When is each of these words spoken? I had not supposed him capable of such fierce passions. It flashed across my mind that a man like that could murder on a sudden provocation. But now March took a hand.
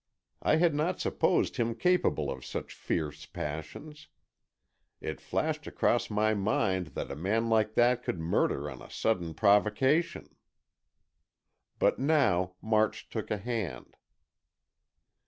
I 0.41 0.55
had 0.55 0.73
not 0.73 0.99
supposed 0.99 1.57
him 1.57 1.75
capable 1.75 2.31
of 2.31 2.43
such 2.43 2.73
fierce 2.73 3.27
passions. 3.27 4.07
It 4.99 5.21
flashed 5.21 5.67
across 5.67 6.09
my 6.09 6.33
mind 6.33 6.87
that 6.97 7.11
a 7.11 7.15
man 7.15 7.49
like 7.49 7.75
that 7.75 8.01
could 8.01 8.19
murder 8.19 8.67
on 8.67 8.81
a 8.81 8.89
sudden 8.89 9.35
provocation. 9.35 10.35
But 11.77 11.99
now 11.99 12.55
March 12.63 13.09
took 13.09 13.29
a 13.29 13.37
hand. 13.37 13.95